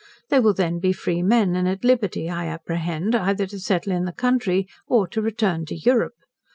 [0.29, 4.05] They will then be free men, and at liberty, I apprehend, either to settle in
[4.05, 6.15] the country, or to return to Europe.